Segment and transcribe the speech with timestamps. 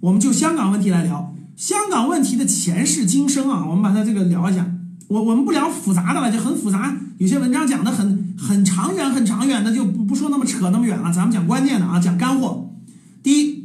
[0.00, 1.34] 我们就香港问题来聊。
[1.56, 4.74] 香港问题的前世今生啊，我们把它这个聊一下。
[5.08, 6.96] 我我们不聊复杂的了，就很复杂。
[7.16, 11.12] 有些文章讲的很很长远、很长远的，就不不说那么扯那么远了。
[11.12, 12.70] 咱们讲关键的啊，讲干货。
[13.22, 13.64] 第一，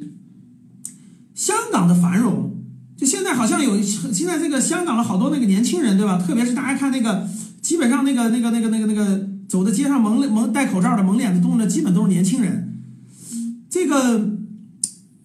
[1.35, 2.55] 香港的繁荣，
[2.97, 6.17] 就现在好像有现在这个香港的好多那个年轻人，对吧？
[6.17, 7.27] 特别是大家看那个，
[7.61, 12.79] 基本上那个那个那个那个那个走在街上蒙蒙戴口罩的蒙脸的动的，基本都是年轻人。
[13.69, 14.29] 这个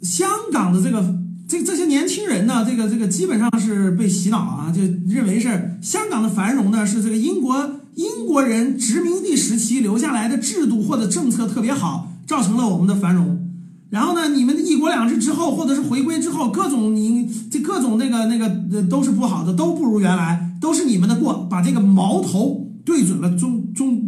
[0.09, 1.19] 香港的这个。
[1.51, 13.49] 这这些年轻人呢，这个这个基本上是被洗脑啊，就认为是香港的繁荣呢是这个英国英国人殖民地时期留下来的制度或者政策特别好，造成了我们的繁荣。
[13.89, 24.03] 然后呢，你们的一国两制之后，或者是回归之后，各种你这各种那个那个都是不好的，都不如原来，都是你们的过，把这个矛头对准了中中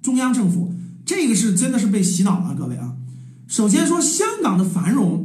[0.00, 0.72] 中央政府，
[1.04, 2.94] 这个是真的是被洗脑了，各位啊。
[3.46, 5.24] 首先说香港的繁荣。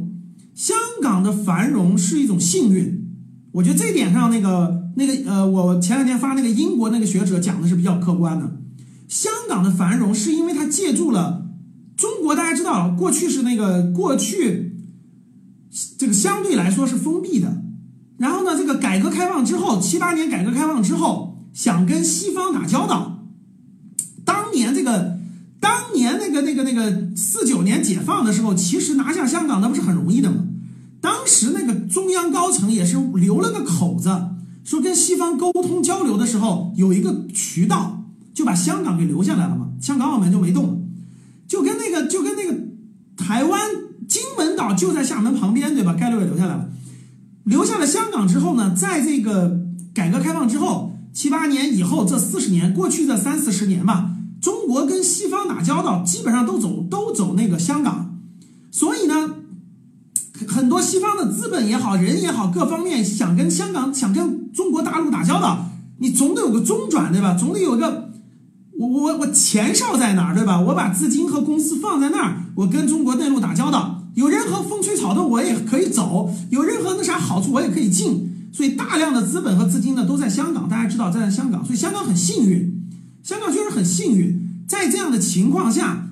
[0.62, 3.04] 香港的繁荣是一种幸运，
[3.50, 8.60] 我觉得这点上，那个那个呃，我前两天发那个英国那个学者讲的是比较客观的。
[9.08, 11.50] 香港的繁荣是因为它借助了
[11.96, 14.76] 中国，大家知道，过去是那个过去
[15.98, 17.60] 这个相对来说是封闭的，
[18.18, 23.26] 然后呢，这个改革开放之后，七八年改革开放之后，想跟西方打交道，
[24.24, 25.20] 当年这个。
[25.60, 30.44] 当年那个那个那个四九年解放的时候，其实拿下香港那不是很容易的吗？
[31.02, 34.08] 当时那个中央高层也是留了个口子，
[34.64, 39.68] 说跟西方沟通交流的时候有一个渠道，就把香港给留下来了嘛。
[39.80, 40.88] 香港澳门就没动，
[41.48, 42.56] 就跟那个就跟那个
[43.16, 43.60] 台湾
[44.08, 45.96] 金门岛就在厦门旁边，对吧？
[45.98, 46.70] 该留也留下来了。
[47.44, 49.60] 留下了香港之后呢，在这个
[49.92, 54.12] 改革开放之后七八年以后，这四十年过去这三四十年吧。
[54.40, 58.18] 中国跟西方打交道，基本上都走都走那个香港，
[58.70, 59.34] 所以呢，
[60.72, 65.66] 多西方的资本也好，人也好，各方面想跟香港、想跟中国大陆打交道，
[65.98, 67.36] 你总得有个中转，对吧？
[67.38, 68.10] 总得有个
[68.78, 70.58] 我我我前哨在哪儿，对吧？
[70.58, 82.80] 我把资金和公司放在那儿，我跟中国内陆打交道，有任何风吹草动我也可以走，有任何那啥好处我也可以进，所以大量的资本和资金呢都在香港，大家知道在香港，所以香港很幸运。
[83.22, 86.08] 香港确实很幸运，在这样的情况下，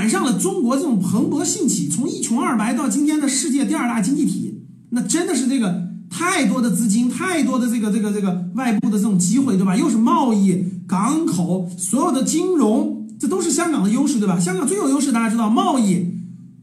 [0.00, 9.76] 赶上了中国这种蓬勃兴起，从一穷二白到今天的世界第二大经济体，那真的是这个太多的资金，太多的这个这个这个外部的这种机会，对吧？
[9.76, 14.40] 又是贸易、港口，所有的金融，这都是香港的优势，对吧？
[14.40, 16.14] 香港最有优势，大家知道，贸易、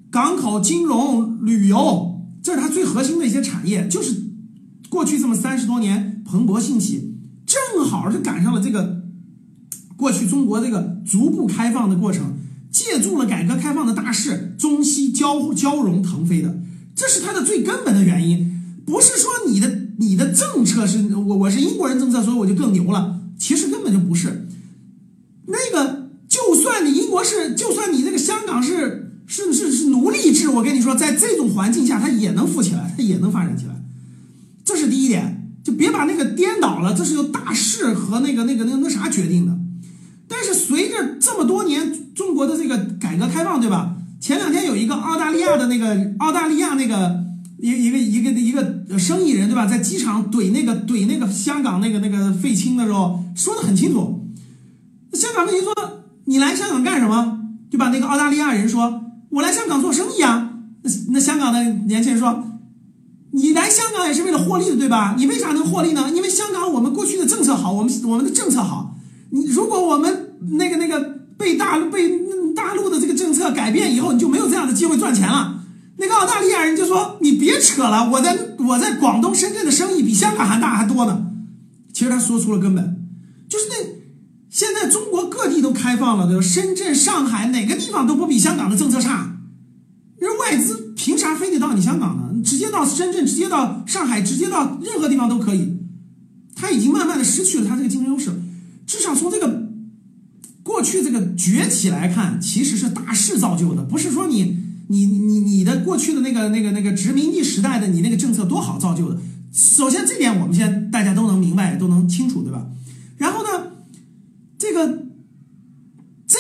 [0.10, 4.20] 港口、金融、旅游，这是它最核心的一些产业，就是
[4.90, 7.14] 过去这么三十多年蓬勃兴起，
[7.46, 8.98] 正好是赶上了这个。
[9.96, 12.37] 过去中国这个逐步开放的过程，
[12.88, 16.58] 借助了改革开放的大势，中西交交融腾飞的，
[16.96, 18.82] 这是它的最根本的原因。
[18.86, 23.20] 不是说你的你的政策是我我是英国人政策，所以我就更牛了。
[23.38, 24.48] 其实根本就不是。
[25.48, 33.76] 那个就算你英国是，就算你这个香港是是是是奴隶制，我跟你说，在这种环境下，它也能富起来，它也能发展起来。
[34.64, 36.94] 这是第一点，就别把那个颠倒了。
[36.94, 39.57] 这是由大势和那个那个那那啥决定的。
[40.28, 43.96] 但是随着这么多年中国的这个改革开放，对吧？
[44.20, 47.24] 前两天有一个澳大利亚的那个澳大利亚那个
[47.60, 49.66] 一一个一个一个生意人，对吧？
[49.66, 54.28] 在机场怼那个怼那个香港那个那个废青的时候，说的很清楚。
[55.14, 55.74] 香港问题说
[56.26, 57.40] 你来香港干什么？
[57.70, 57.90] 对吧？
[57.90, 60.52] 那个澳大利亚人说，我来香港做生意啊。
[60.82, 62.44] 那那香港的年轻人说，
[63.32, 65.16] 你来香港也是为了获利的，对吧？
[65.18, 66.12] 你为啥能获利呢？
[66.14, 68.87] 因为香港我们过去的政策好，我们我们的政策好。
[69.30, 71.00] 你如果我们那个那个
[71.38, 72.10] 被大陆被
[72.56, 75.64] 大陆的这个政策改变以后，你就没有这样的机会赚钱了。
[75.98, 81.26] 那个澳大利亚人就说：“你别扯了，我在我在广东深圳的生意比香港还大还多呢。”
[81.92, 83.06] 其实他说出了根本，
[83.50, 83.76] 就是那
[84.50, 86.42] 现在中国各地都开放了，对吧？
[86.42, 89.38] 深圳、上海哪个地方都不比香港的政策差。
[90.20, 92.44] 那外资凭啥非得到你香港呢？
[92.44, 95.78] 直接到深圳，直接到上海，直接到任何地方都可以。
[96.56, 98.32] 他已经慢慢的失去了他这个竞争优势。
[98.88, 99.68] 至少从这个
[100.64, 104.58] 过去这个崛起来看，其实是大势造就的，不是说你
[104.88, 109.20] 你你你的过去的那个那个那个殖民地时代的你那个政策多好造就的。
[109.52, 112.66] 首先这点我们现在大家都能明白，都能清楚，对吧？
[113.18, 113.74] 然后呢，
[114.58, 115.04] 这个
[116.26, 116.38] 这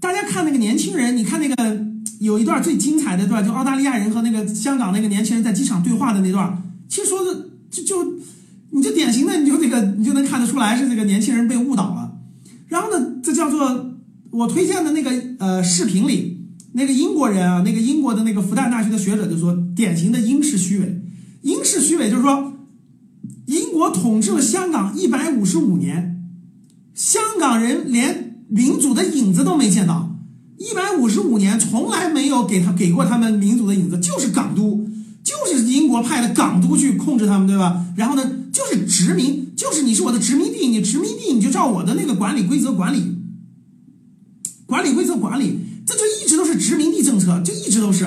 [0.00, 1.86] 大家看那个年轻人，你看那个
[2.18, 8.20] 有一段最精彩的段，就澳大利亚人和那个香港那个年轻人在机场对话的那段，其实说的就就。
[8.72, 12.12] 你就典型的，你就这个，你就能看得出来是这个年轻人被误导了。
[12.68, 13.94] 然后呢，这叫做
[14.30, 16.40] 我推荐的那个呃视频里，
[16.72, 21.02] 那个英国人啊，那个英国的那个复旦大学的学者就说，典型的英式虚伪。
[21.42, 22.54] 英式虚伪就是说，
[23.46, 26.22] 英国统治了香港一百五十五年，
[26.94, 30.16] 香港人连民主的影子都没见到。
[30.56, 34.88] 一百五十五年从来没有给他给过他们民主的影子，就是港督，
[35.22, 37.84] 就是英国派的港督去控制他们，对吧？
[37.96, 38.22] 然后呢，
[38.52, 43.16] 就是殖民，就是你是我的殖民地，你殖民地你就照我的那个管理规则管理，
[44.66, 48.04] 管理规则管理，这就一直都是殖民地政策，就一直都是，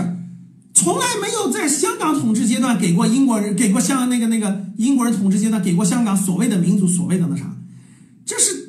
[0.74, 7.58] 从来没有在香港统治阶段给过英国人，给过香那个那个英国人统治阶段给过香港所谓的民主，所谓的那啥，
[8.26, 8.64] 这是。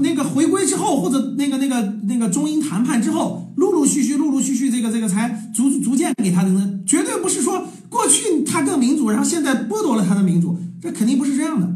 [0.00, 6.50] 那个回归之后，或者那个那个那个中英谈判之后，陆陆续续、陆陆续续，这个这个才逐逐渐给他的，
[6.86, 10.56] 绝对不是说过去他更民主，然后现在剥夺了他的民主，
[10.88, 11.70] 这肯定不是这样的。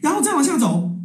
[0.00, 0.96] 然后再往下走，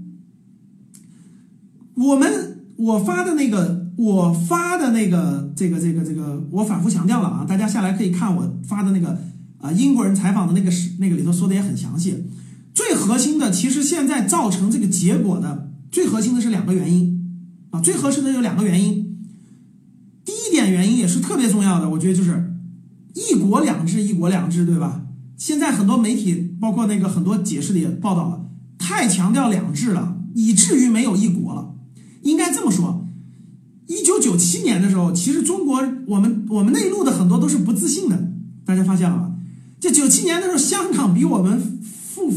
[1.95, 9.19] 我们我发的那个我发的那个这个这个这个，我反复强调了啊，大家下来可以看我发的那个
[9.57, 12.23] 啊英国人采访的那个是那个里头说的也很详细。
[12.73, 15.69] 最核心的，其实现在造成这个结果的。
[15.91, 19.17] 最核心的是两个原因，啊，最核心的有两个原因。
[20.23, 22.53] 第一点原因也是特别重要的，我觉得就是
[23.13, 25.03] “一国两制”，“一国两制”，对吧？
[25.41, 28.45] 现在很多媒体，包括那个很多解释的也报道了，
[28.77, 31.73] 太强调两制了，以至于没有一国了。
[32.21, 33.07] 应该这么说，
[33.87, 38.31] 一九九七年的时候，其实中国我们我们内陆的很多都是不自信的，
[38.63, 39.33] 大家发现了吗？
[39.79, 42.29] 这九七年的时候，香港比我们富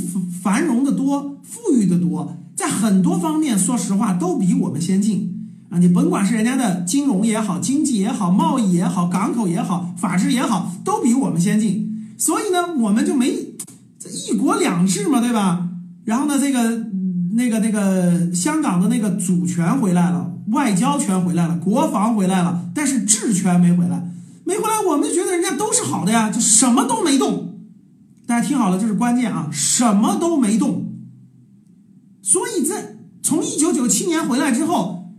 [0.43, 2.39] 繁荣的多，富裕的多。
[2.57, 5.79] 在很多方面，说实话都比我们先进啊！
[5.79, 11.91] 你甭管是人家的金融也好，经济也好，贸易也好，港口也好，法治也好，都比我们先进。
[12.25, 13.55] 所以呢，我们就没
[13.99, 15.69] 这一国两制嘛，对吧？
[16.07, 16.87] 然后呢，这个
[17.33, 24.11] 那个那个香港的那个主权回来了，外交权回来了，国防回来了，但是治权没回来，
[24.47, 27.59] 没回来，我们就觉得人家都是好的呀，就什么都没动。
[28.27, 30.95] 大家听好了，这是关键啊，什么都没动。
[32.23, 35.13] 所以在从一九九七年回来之后，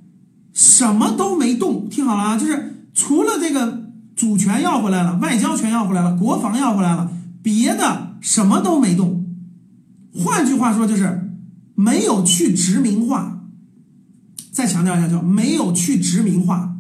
[0.54, 1.88] 什么都没动。
[1.88, 3.85] 听好了啊，就是除了这个
[4.26, 7.12] 主权要回来了，外交权要回来了，国防要回来了，
[7.44, 9.24] 别的什么都没动。
[10.16, 11.30] 换句话说，就是
[11.76, 13.44] 没有去殖民化。
[14.52, 16.75] 再强调一下，叫没有去殖民化。